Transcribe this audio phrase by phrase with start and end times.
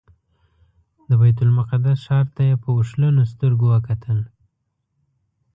[1.07, 4.19] د بیت المقدس ښار ته یې په اوښلنو سترګو وکتل.